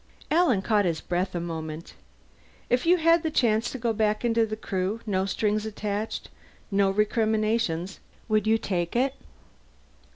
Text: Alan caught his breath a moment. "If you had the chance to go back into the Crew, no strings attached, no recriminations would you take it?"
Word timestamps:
Alan 0.31 0.63
caught 0.63 0.85
his 0.85 0.99
breath 0.99 1.35
a 1.35 1.39
moment. 1.39 1.93
"If 2.71 2.87
you 2.87 2.97
had 2.97 3.21
the 3.21 3.29
chance 3.29 3.69
to 3.69 3.77
go 3.77 3.93
back 3.93 4.25
into 4.25 4.47
the 4.47 4.55
Crew, 4.55 4.99
no 5.05 5.27
strings 5.27 5.63
attached, 5.63 6.27
no 6.71 6.89
recriminations 6.89 7.99
would 8.27 8.47
you 8.47 8.57
take 8.57 8.95
it?" 8.95 9.13